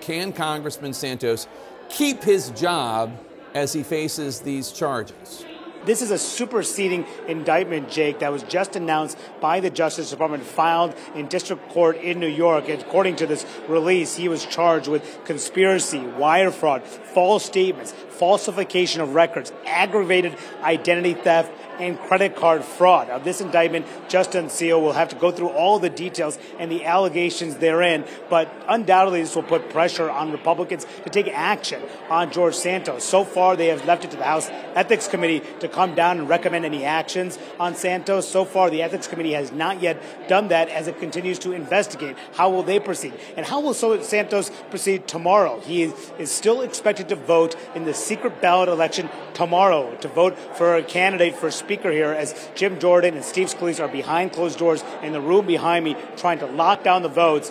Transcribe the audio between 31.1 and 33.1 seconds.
take action on George Santos.